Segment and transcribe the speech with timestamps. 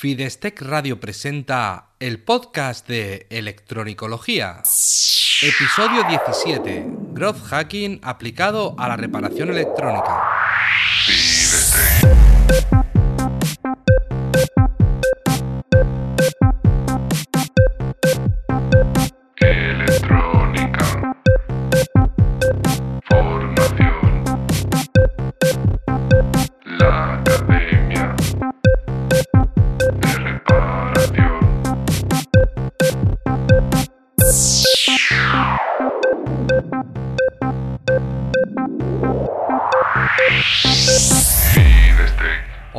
[0.00, 4.62] Fidestec Radio presenta el podcast de electronicología.
[5.42, 6.86] Episodio 17.
[7.12, 10.22] Growth Hacking aplicado a la reparación electrónica.
[11.06, 12.79] Electrónica.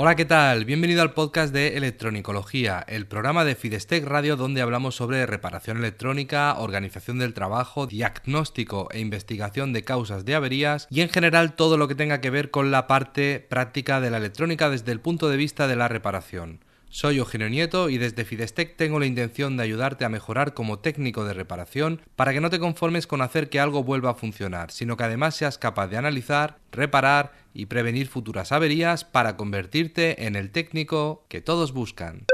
[0.03, 0.65] Hola, ¿qué tal?
[0.65, 6.55] Bienvenido al podcast de Electronicología, el programa de Fidestec Radio donde hablamos sobre reparación electrónica,
[6.57, 11.87] organización del trabajo, diagnóstico e investigación de causas de averías y en general todo lo
[11.87, 15.37] que tenga que ver con la parte práctica de la electrónica desde el punto de
[15.37, 16.61] vista de la reparación.
[16.93, 21.23] Soy Eugenio Nieto y desde Fidestec tengo la intención de ayudarte a mejorar como técnico
[21.23, 24.97] de reparación para que no te conformes con hacer que algo vuelva a funcionar, sino
[24.97, 30.51] que además seas capaz de analizar, reparar y prevenir futuras averías para convertirte en el
[30.51, 32.25] técnico que todos buscan.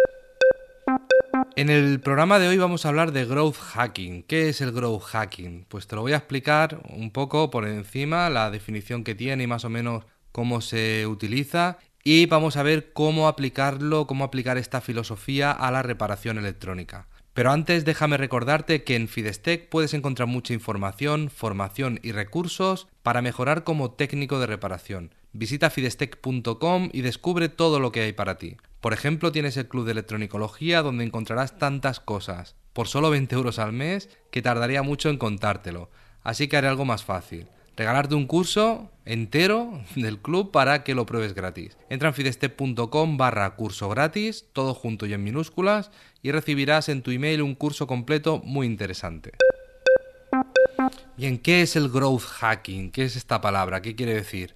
[1.56, 4.24] En el programa de hoy vamos a hablar de growth hacking.
[4.24, 5.68] ¿Qué es el growth hacking?
[5.70, 9.48] Pues te lo voy a explicar un poco por encima, la definición que tiene y
[9.48, 11.78] más o menos cómo se utiliza
[12.10, 17.10] y vamos a ver cómo aplicarlo, cómo aplicar esta filosofía a la reparación electrónica.
[17.34, 23.22] Pero antes déjame recordarte que en Fidestec puedes encontrar mucha información, formación y recursos para
[23.22, 25.14] mejorar como técnico de reparación.
[25.34, 28.56] Visita fidestec.com y descubre todo lo que hay para ti.
[28.80, 33.60] Por ejemplo, tienes el Club de Electronicología donde encontrarás tantas cosas, por solo 20 euros
[33.60, 35.92] al mes, que tardaría mucho en contártelo.
[36.24, 41.06] Así que haré algo más fácil regalarte un curso entero del club para que lo
[41.06, 41.78] pruebes gratis.
[41.90, 45.92] Entra en fidestep.com barra curso gratis, todo junto y en minúsculas,
[46.22, 49.32] y recibirás en tu email un curso completo muy interesante.
[51.16, 52.92] Bien, ¿qué es el growth hacking?
[52.92, 53.82] ¿Qué es esta palabra?
[53.82, 54.56] ¿Qué quiere decir?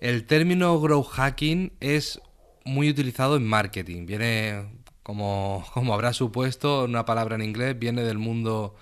[0.00, 2.20] El término growth hacking es
[2.64, 4.06] muy utilizado en marketing.
[4.06, 4.66] Viene,
[5.02, 8.74] como, como habrás supuesto, una palabra en inglés, viene del mundo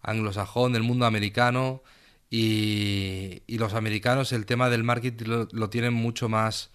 [0.00, 1.82] anglosajón, del mundo americano
[2.30, 6.70] y, y los americanos el tema del marketing lo, tienen mucho más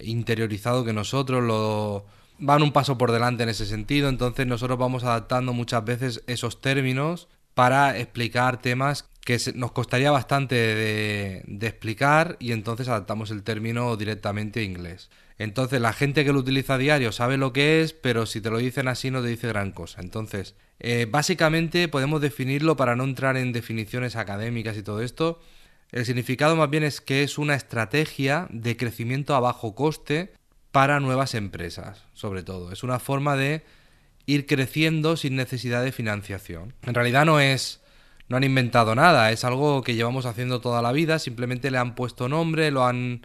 [0.00, 2.06] interiorizado que nosotros, lo
[2.38, 6.60] van un paso por delante en ese sentido, entonces nosotros vamos adaptando muchas veces esos
[6.60, 13.42] términos para explicar temas que nos costaría bastante de, de explicar y entonces adaptamos el
[13.42, 15.10] término directamente a inglés.
[15.38, 18.50] Entonces la gente que lo utiliza a diario sabe lo que es, pero si te
[18.50, 20.00] lo dicen así no te dice gran cosa.
[20.00, 25.40] Entonces, eh, básicamente podemos definirlo para no entrar en definiciones académicas y todo esto.
[25.92, 30.32] El significado más bien es que es una estrategia de crecimiento a bajo coste
[30.72, 32.72] para nuevas empresas, sobre todo.
[32.72, 33.64] Es una forma de
[34.26, 36.74] ir creciendo sin necesidad de financiación.
[36.82, 37.80] En realidad no es
[38.28, 41.94] no han inventado nada, es algo que llevamos haciendo toda la vida, simplemente le han
[41.94, 43.24] puesto nombre, lo han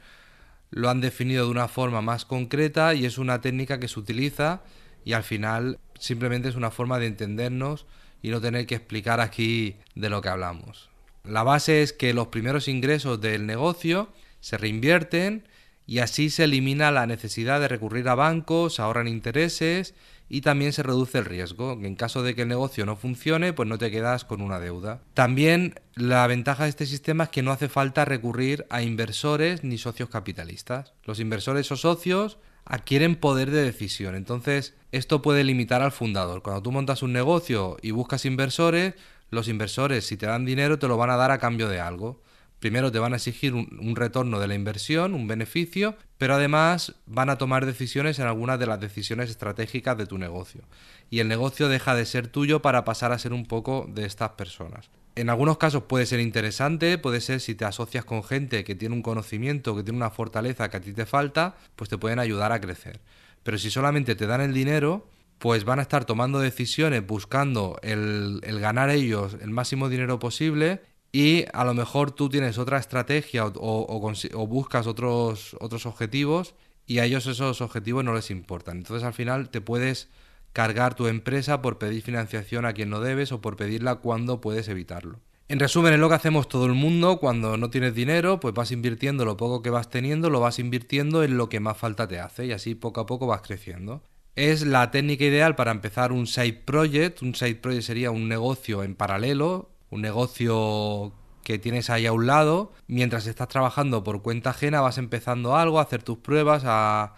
[0.71, 4.63] lo han definido de una forma más concreta y es una técnica que se utiliza
[5.05, 7.85] y al final simplemente es una forma de entendernos
[8.21, 10.89] y no tener que explicar aquí de lo que hablamos.
[11.23, 15.43] La base es que los primeros ingresos del negocio se reinvierten
[15.91, 19.93] y así se elimina la necesidad de recurrir a bancos, ahorran intereses
[20.29, 21.73] y también se reduce el riesgo.
[21.73, 25.01] En caso de que el negocio no funcione, pues no te quedas con una deuda.
[25.13, 29.77] También la ventaja de este sistema es que no hace falta recurrir a inversores ni
[29.77, 30.93] socios capitalistas.
[31.03, 34.15] Los inversores o socios adquieren poder de decisión.
[34.15, 36.41] Entonces, esto puede limitar al fundador.
[36.41, 38.93] Cuando tú montas un negocio y buscas inversores,
[39.29, 42.21] los inversores, si te dan dinero, te lo van a dar a cambio de algo.
[42.61, 47.31] Primero te van a exigir un, retorno de la inversión, un beneficio, pero además van
[47.31, 50.61] a tomar decisiones en algunas de las decisiones estratégicas de tu negocio.
[51.09, 54.33] Y el negocio deja de ser tuyo para pasar a ser un poco de estas
[54.33, 54.91] personas.
[55.15, 58.93] En algunos casos puede ser interesante, puede ser si te asocias con gente que tiene
[58.93, 62.51] un conocimiento, que tiene una fortaleza que a ti te falta, pues te pueden ayudar
[62.51, 63.01] a crecer.
[63.41, 65.07] Pero si solamente te dan el dinero,
[65.39, 70.90] pues van a estar tomando decisiones buscando el, el ganar ellos el máximo dinero posible
[71.11, 76.55] y a lo mejor tú tienes otra estrategia o, buscas otros, otros objetivos
[76.85, 78.77] y a ellos esos objetivos no les importan.
[78.77, 80.09] Entonces al final te puedes
[80.53, 84.67] cargar tu empresa por pedir financiación a quien no debes o por pedirla cuando puedes
[84.67, 85.19] evitarlo.
[85.47, 88.71] En resumen, es lo que hacemos todo el mundo cuando no tienes dinero, pues vas
[88.71, 92.21] invirtiendo lo poco que vas teniendo, lo vas invirtiendo en lo que más falta te
[92.21, 94.01] hace y así poco a poco vas creciendo.
[94.37, 97.21] Es la técnica ideal para empezar un side project.
[97.21, 102.25] Un side project sería un negocio en paralelo, un negocio que tienes ahí a un
[102.25, 102.71] lado.
[102.87, 107.13] Mientras estás trabajando por cuenta ajena, vas empezando algo, a hacer tus pruebas, a,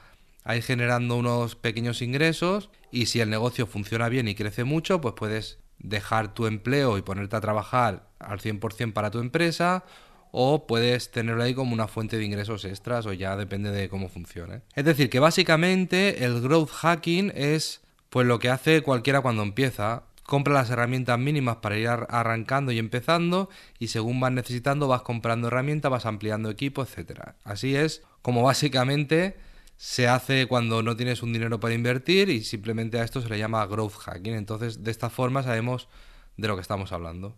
[0.54, 5.14] ir generando unos pequeños ingresos y si el negocio funciona bien y crece mucho, pues
[5.16, 9.86] puedes dejar tu empleo y ponerte a trabajar al 100% para tu empresa
[10.32, 14.10] o puedes tenerlo ahí como una fuente de ingresos extras o ya depende de cómo
[14.10, 14.62] funcione.
[14.76, 20.04] Es decir, que básicamente el growth hacking es pues lo que hace cualquiera cuando empieza.
[20.24, 23.50] Compra las herramientas mínimas para ir arrancando y empezando
[23.80, 27.36] y según vas necesitando vas comprando herramientas, vas ampliando equipo, etcétera.
[27.44, 29.36] Así es como básicamente
[29.78, 33.38] se hace cuando no tienes un dinero para invertir y simplemente a esto se le
[33.38, 34.34] llama growth hacking.
[34.34, 35.90] Entonces, de esta forma sabemos
[36.38, 37.38] de lo que estamos hablando.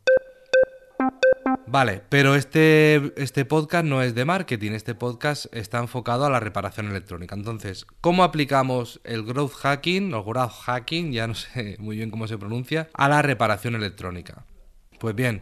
[1.68, 6.40] Vale, pero este, este podcast no es de marketing, este podcast está enfocado a la
[6.40, 7.34] reparación electrónica.
[7.34, 12.28] Entonces, ¿cómo aplicamos el growth hacking o growth hacking, ya no sé muy bien cómo
[12.28, 14.46] se pronuncia, a la reparación electrónica?
[15.00, 15.42] Pues bien,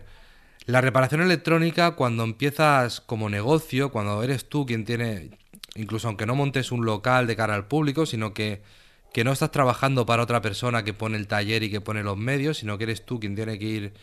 [0.66, 5.32] la reparación electrónica cuando empiezas como negocio, cuando eres tú quien tiene,
[5.76, 8.64] incluso aunque no montes un local de cara al público, sino que,
[9.14, 12.18] que no estás trabajando para otra persona que pone el taller y que pone los
[12.18, 13.94] medios, sino que eres tú quien tiene que ir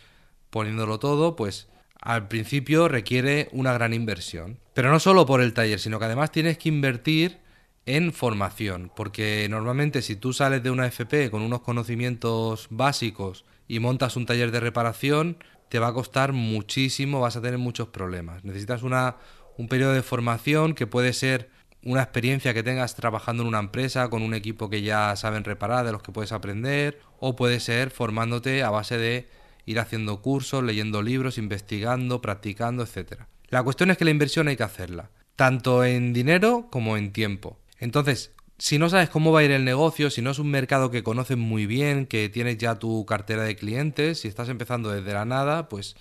[0.51, 1.67] poniéndolo todo, pues
[2.01, 4.59] al principio requiere una gran inversión.
[4.73, 7.39] Pero no solo por el taller, sino que además tienes que invertir
[7.85, 13.79] en formación, porque normalmente si tú sales de una FP con unos conocimientos básicos y
[13.79, 15.37] montas un taller de reparación,
[15.69, 18.43] te va a costar muchísimo, vas a tener muchos problemas.
[18.43, 19.17] Necesitas una,
[19.57, 21.49] un periodo de formación que puede ser
[21.83, 25.85] una experiencia que tengas trabajando en una empresa con un equipo que ya saben reparar,
[25.85, 29.27] de los que puedes aprender, o puede ser formándote a base de
[29.65, 33.23] ir haciendo cursos, leyendo libros, investigando, practicando, etc.
[33.49, 37.59] La cuestión es que la inversión hay que hacerla, tanto en dinero como en tiempo.
[37.79, 40.91] Entonces, si no sabes cómo va a ir el negocio, si no es un mercado
[40.91, 45.13] que conoces muy bien, que tienes ya tu cartera de clientes, si estás empezando desde
[45.13, 45.95] la nada, pues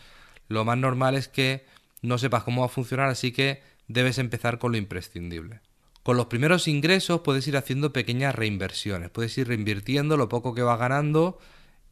[0.48, 1.64] lo más normal es que
[2.02, 5.60] no sepas cómo va a funcionar, así que debes empezar con lo imprescindible.
[6.02, 10.62] Con los primeros ingresos puedes ir haciendo pequeñas reinversiones, puedes ir reinvirtiendo lo poco que
[10.62, 11.38] vas ganando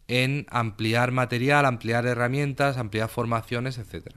[0.08, 4.16] en ampliar material, ampliar herramientas, ampliar formaciones, etc.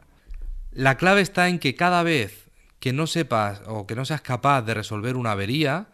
[0.72, 2.50] La clave está en que cada vez
[2.80, 5.90] que no sepas o que no seas capaz de resolver una avería,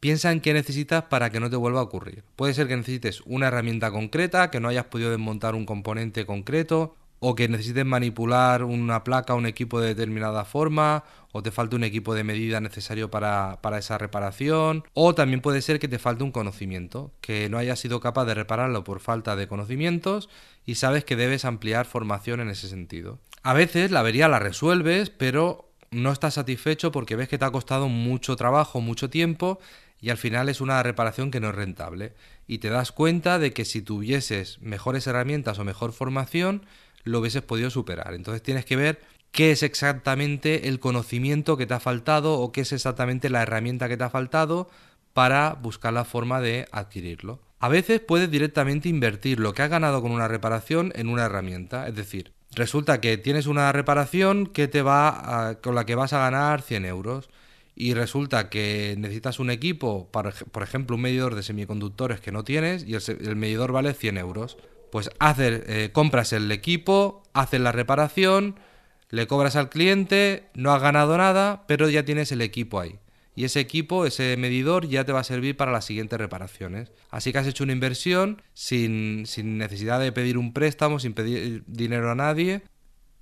[0.00, 2.24] piensa en qué necesitas para que no te vuelva a ocurrir.
[2.34, 6.96] Puede ser que necesites una herramienta concreta, que no hayas podido desmontar un componente concreto,
[7.24, 11.84] o que necesites manipular una placa un equipo de determinada forma, o te falte un
[11.84, 16.24] equipo de medida necesario para, para, esa reparación, o también puede ser que te falte
[16.24, 20.28] un conocimiento, que no hayas sido capaz de repararlo por falta de conocimientos
[20.66, 23.20] y sabes que debes ampliar formación en ese sentido.
[23.44, 27.52] A veces la avería la resuelves, pero no estás satisfecho porque ves que te ha
[27.52, 29.60] costado mucho trabajo, mucho tiempo
[30.00, 32.14] y al final es una reparación que no es rentable.
[32.48, 36.66] Y te das cuenta de que si tuvieses mejores herramientas o mejor formación,
[37.04, 38.14] lo hubieses podido superar.
[38.14, 39.00] Entonces tienes que ver
[39.32, 43.88] qué es exactamente el conocimiento que te ha faltado o qué es exactamente la herramienta
[43.88, 44.68] que te ha faltado
[45.12, 47.40] para buscar la forma de adquirirlo.
[47.58, 51.86] A veces puedes directamente invertir lo que has ganado con una reparación en una herramienta,
[51.86, 56.18] es decir, resulta que tienes una reparación que te va con la que vas a
[56.18, 57.30] ganar 100 euros
[57.74, 62.84] y resulta que necesitas un equipo, por ejemplo, un medidor de semiconductores que no tienes
[62.84, 64.58] y el, el medidor vale 100 euros
[64.92, 68.60] pues hacer, eh, compras el equipo, haces la reparación,
[69.08, 72.98] le cobras al cliente, no has ganado nada, pero ya tienes el equipo ahí.
[73.34, 76.92] Y ese equipo, ese medidor, ya te va a servir para las siguientes reparaciones.
[77.08, 81.64] Así que has hecho una inversión sin, sin necesidad de pedir un préstamo, sin pedir
[81.66, 82.60] dinero a nadie.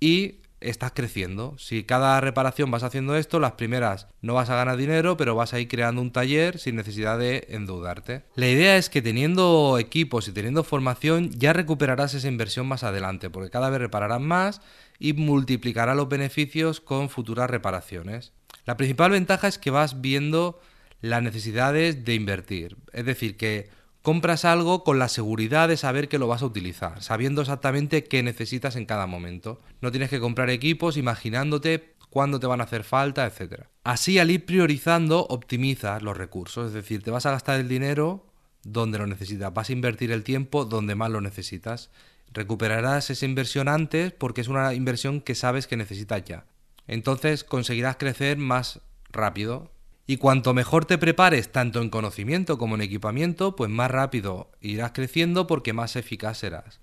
[0.01, 1.55] Y estás creciendo.
[1.57, 5.53] Si cada reparación vas haciendo esto, las primeras no vas a ganar dinero, pero vas
[5.53, 8.23] a ir creando un taller sin necesidad de endeudarte.
[8.35, 13.29] La idea es que teniendo equipos y teniendo formación ya recuperarás esa inversión más adelante,
[13.29, 14.61] porque cada vez repararás más
[14.99, 18.33] y multiplicará los beneficios con futuras reparaciones.
[18.65, 20.61] La principal ventaja es que vas viendo
[21.01, 23.69] las necesidades de invertir, es decir, que
[24.01, 28.23] compras algo con la seguridad de saber que lo vas a utilizar, sabiendo exactamente qué
[28.23, 29.61] necesitas en cada momento.
[29.81, 33.65] No tienes que comprar equipos imaginándote cuándo te van a hacer falta, etc.
[33.83, 38.25] Así, al ir priorizando, optimizas los recursos, es decir, te vas a gastar el dinero
[38.63, 41.89] donde lo necesitas, vas a invertir el tiempo donde más lo necesitas.
[42.33, 46.45] Recuperarás esa inversión antes porque es una inversión que sabes que necesitas ya.
[46.87, 49.71] Entonces conseguirás crecer más rápido
[50.11, 54.91] y cuanto mejor te prepares tanto en conocimiento como en equipamiento, pues más rápido irás
[54.91, 56.81] creciendo porque más eficaz serás.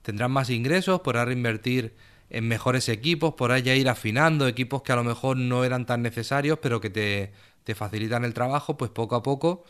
[0.00, 1.94] Tendrás más ingresos, podrás reinvertir
[2.30, 6.00] en mejores equipos, podrás ya ir afinando equipos que a lo mejor no eran tan
[6.00, 7.34] necesarios, pero que te,
[7.64, 9.62] te facilitan el trabajo, pues poco a poco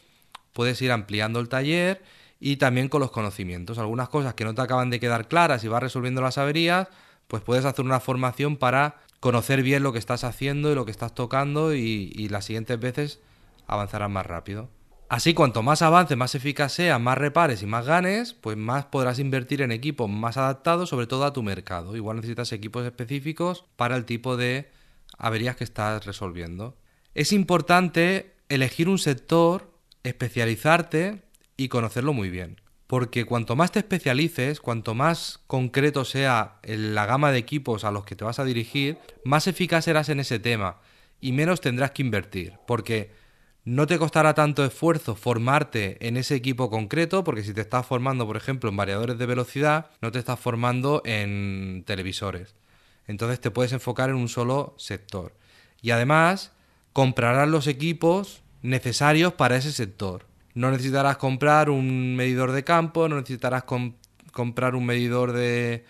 [0.53, 2.05] puedes ir ampliando el taller
[2.39, 3.79] y también con los conocimientos.
[3.79, 6.87] Algunas cosas que no te acaban de quedar claras y vas resolviendo las averías,
[7.27, 10.91] pues puedes hacer una formación para conocer bien lo que estás haciendo y lo que
[10.91, 13.21] estás tocando y, las siguientes veces
[13.67, 14.71] avanzarás más rápido.
[15.09, 19.19] Así, cuanto más avance, más eficaz sea, más repares y más ganes, pues más podrás
[19.19, 21.97] invertir en equipos más adaptados, sobre todo a tu mercado.
[21.97, 24.71] Igual necesitas equipos específicos para el tipo de
[25.19, 26.77] averías que estás resolviendo.
[27.15, 29.73] Es importante elegir un sector,
[30.05, 31.23] especializarte
[31.57, 32.61] y conocerlo muy bien.
[32.91, 38.05] Porque cuanto más te especialices, cuanto más concreto sea la gama de equipos a los
[38.05, 40.81] que te vas a dirigir, más eficaz serás en ese tema
[41.21, 42.55] y menos tendrás que invertir.
[42.67, 43.13] Porque
[43.65, 48.27] no te costará tanto esfuerzo formarte en ese equipo concreto, porque si te estás formando,
[48.27, 52.57] por ejemplo, en variadores de velocidad, no te estás formando en televisores.
[53.07, 55.37] Entonces te puedes enfocar en un solo sector.
[55.81, 56.51] Y además,
[56.93, 60.27] comprarás los equipos necesarios para ese sector.
[60.55, 63.65] No necesitarás comprar un medidor de campo, no necesitarás
[64.33, 65.85] comprar un medidor de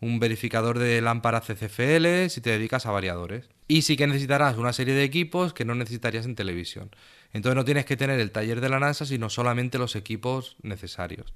[0.00, 3.48] un verificador de lámparas CCFL si te dedicas a variadores.
[3.68, 6.90] Y sí que necesitarás una serie de equipos que no necesitarías en televisión.
[7.32, 11.32] Entonces no tienes que tener el taller de la NASA, sino solamente los equipos necesarios.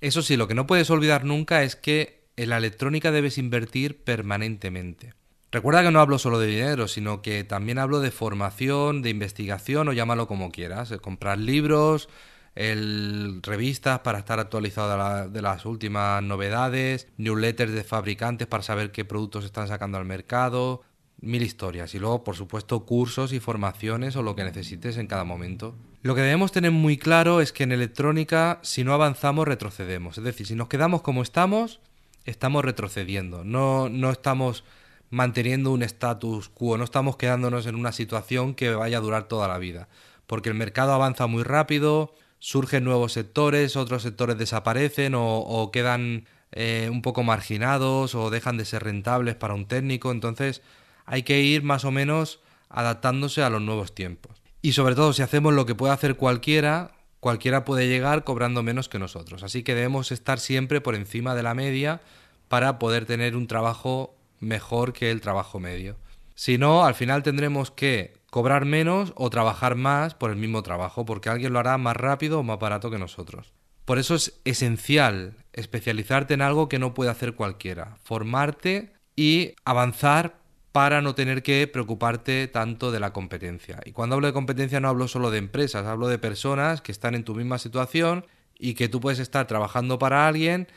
[0.00, 4.02] Eso sí, lo que no puedes olvidar nunca es que en la electrónica debes invertir
[4.02, 5.14] permanentemente.
[5.52, 9.86] Recuerda que no hablo solo de dinero, sino que también hablo de formación, de investigación
[9.86, 10.94] o llámalo como quieras.
[11.02, 12.08] Comprar libros,
[12.56, 19.44] revistas para estar actualizado de, las últimas novedades, newsletters de fabricantes para saber qué productos
[19.44, 20.84] están sacando al mercado,
[21.20, 21.94] mil historias.
[21.94, 25.74] Y luego, por supuesto, cursos y formaciones o lo que necesites en cada momento.
[26.00, 30.16] Lo que debemos tener muy claro es que en electrónica, si no avanzamos, retrocedemos.
[30.16, 31.80] Es decir, si nos quedamos como estamos,
[32.24, 33.44] estamos retrocediendo.
[33.44, 34.64] No, no estamos
[35.12, 39.46] manteniendo un status quo, no estamos quedándonos en una situación que vaya a durar toda
[39.46, 39.88] la vida.
[40.26, 46.88] Porque el mercado avanza muy rápido, surgen nuevos sectores, otros sectores desaparecen o, quedan eh,
[46.90, 50.10] un poco marginados o dejan de ser rentables para un técnico.
[50.10, 50.62] Entonces
[51.04, 52.40] hay que ir más o menos
[52.70, 54.40] adaptándose a los nuevos tiempos.
[54.62, 58.88] Y sobre todo si hacemos lo que puede hacer cualquiera, cualquiera puede llegar cobrando menos
[58.88, 59.42] que nosotros.
[59.42, 62.00] Así que debemos estar siempre por encima de la media
[62.48, 65.96] para poder tener un trabajo mejor que el trabajo medio.
[66.34, 71.04] Si no, al final tendremos que cobrar menos o trabajar más por el mismo trabajo,
[71.04, 73.52] porque alguien lo hará más rápido o más barato que nosotros.
[73.84, 80.40] Por eso es esencial especializarte en algo que no puede hacer cualquiera, formarte y avanzar
[80.72, 83.80] para no tener que preocuparte tanto de la competencia.
[83.84, 87.14] Y cuando hablo de competencia no hablo solo de empresas, hablo de personas que están
[87.14, 88.24] en tu misma situación
[88.58, 90.68] y que tú puedes estar trabajando para alguien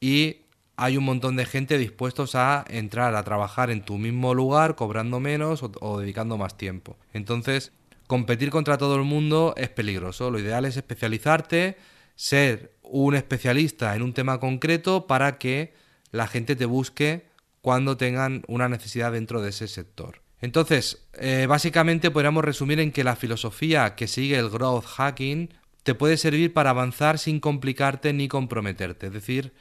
[0.00, 0.42] y
[0.80, 5.20] hay un montón de gente dispuestos a entrar a trabajar en tu mismo lugar cobrando
[5.20, 6.96] menos o, dedicando más tiempo.
[7.12, 7.72] Entonces,
[8.06, 10.30] competir contra todo el mundo es peligroso.
[10.30, 11.76] Lo ideal es especializarte,
[12.14, 15.74] ser un especialista en un tema concreto para que
[16.12, 17.26] la gente te busque
[17.60, 20.22] cuando tengan una necesidad dentro de ese sector.
[20.40, 25.50] Entonces, eh, básicamente podríamos resumir en que la filosofía que sigue el growth hacking
[25.82, 29.08] te puede servir para avanzar sin complicarte ni comprometerte.
[29.08, 29.52] Es decir,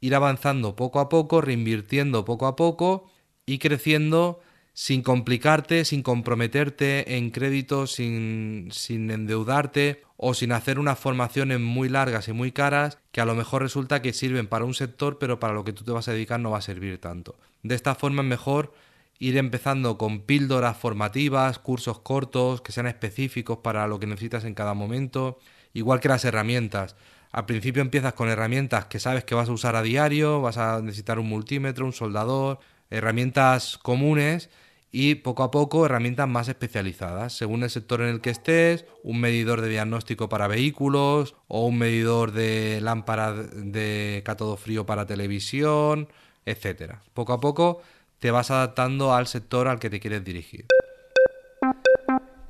[0.00, 3.10] ir avanzando poco a poco, reinvirtiendo poco a poco
[3.46, 4.40] y creciendo
[4.72, 11.88] sin complicarte, sin comprometerte en créditos, sin, sin endeudarte o sin hacer unas formaciones muy
[11.88, 15.40] largas y muy caras que a lo mejor resulta que sirven para un sector pero
[15.40, 17.36] para lo que tú te vas a dedicar no va a servir tanto.
[17.62, 18.74] De esta forma es mejor
[19.18, 24.54] ir empezando con píldoras formativas, cursos cortos que sean específicos para lo que necesitas en
[24.54, 25.38] cada momento,
[25.72, 26.96] igual que las herramientas.
[27.36, 30.80] Al principio empiezas con herramientas que sabes que vas a usar a diario, vas a
[30.80, 34.48] necesitar un multímetro, un soldador, herramientas comunes
[34.90, 39.20] y poco a poco herramientas más especializadas, según el sector en el que estés, un
[39.20, 46.08] medidor de diagnóstico para vehículos o un medidor de lámpara de cátodo frío para televisión,
[46.46, 47.02] etcétera.
[47.12, 47.82] Poco a poco
[48.18, 50.64] te vas adaptando al sector al que te quieres dirigir.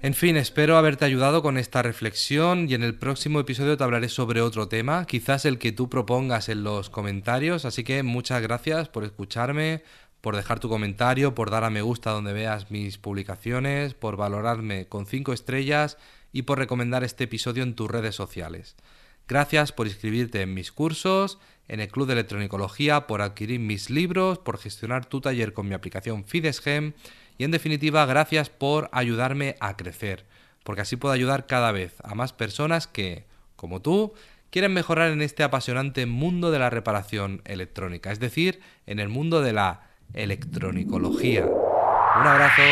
[0.02, 4.10] En fin, espero haberte ayudado con esta reflexión y en el próximo episodio te hablaré
[4.10, 8.90] sobre otro tema, quizás el que tú propongas en los comentarios, así que muchas gracias
[8.90, 9.82] por escucharme,
[10.20, 14.86] por dejar tu comentario, por dar a me gusta donde veas mis publicaciones, por valorarme
[14.86, 15.96] con 5 estrellas
[16.30, 18.76] y por recomendar este episodio en tus redes sociales.
[19.28, 21.38] Gracias por inscribirte en mis cursos,
[21.68, 25.74] en el Club de Electronicología, por adquirir mis libros, por gestionar tu taller con mi
[25.74, 26.92] aplicación Fidesgem
[27.38, 30.24] y en definitiva, gracias por ayudarme a crecer,
[30.64, 33.24] porque así puedo ayudar cada vez a más personas que,
[33.56, 34.14] como tú,
[34.50, 39.42] quieren mejorar en este apasionante mundo de la reparación electrónica, es decir, en el mundo
[39.42, 39.82] de la
[40.14, 41.44] electronicología.
[41.44, 42.62] Un abrazo.